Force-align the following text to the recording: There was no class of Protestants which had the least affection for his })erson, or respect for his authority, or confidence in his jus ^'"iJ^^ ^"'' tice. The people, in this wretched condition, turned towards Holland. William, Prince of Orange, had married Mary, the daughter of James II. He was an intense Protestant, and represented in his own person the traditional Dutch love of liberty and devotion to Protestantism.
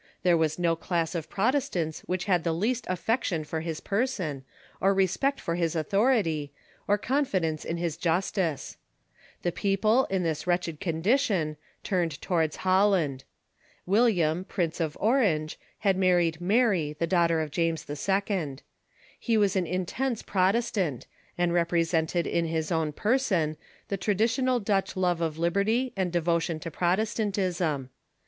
There 0.23 0.35
was 0.35 0.57
no 0.57 0.75
class 0.75 1.13
of 1.13 1.29
Protestants 1.29 1.99
which 2.07 2.25
had 2.25 2.43
the 2.43 2.53
least 2.55 2.87
affection 2.89 3.43
for 3.43 3.61
his 3.61 3.79
})erson, 3.81 4.41
or 4.79 4.95
respect 4.95 5.39
for 5.39 5.53
his 5.53 5.75
authority, 5.75 6.51
or 6.87 6.97
confidence 6.97 7.63
in 7.63 7.77
his 7.77 7.97
jus 7.97 8.31
^'"iJ^^ 8.31 8.41
^"'' 8.51 8.51
tice. 8.53 8.77
The 9.43 9.51
people, 9.51 10.05
in 10.05 10.23
this 10.23 10.47
wretched 10.47 10.79
condition, 10.79 11.55
turned 11.83 12.19
towards 12.19 12.55
Holland. 12.65 13.25
William, 13.85 14.43
Prince 14.43 14.79
of 14.79 14.97
Orange, 14.99 15.59
had 15.77 15.97
married 15.97 16.41
Mary, 16.41 16.93
the 16.97 17.05
daughter 17.05 17.39
of 17.39 17.51
James 17.51 17.85
II. 17.87 18.55
He 19.19 19.37
was 19.37 19.55
an 19.55 19.67
intense 19.67 20.23
Protestant, 20.23 21.05
and 21.37 21.53
represented 21.53 22.25
in 22.25 22.45
his 22.45 22.71
own 22.71 22.91
person 22.91 23.55
the 23.89 23.97
traditional 23.97 24.59
Dutch 24.59 24.97
love 24.97 25.21
of 25.21 25.37
liberty 25.37 25.93
and 25.95 26.11
devotion 26.11 26.59
to 26.61 26.71
Protestantism. 26.71 27.91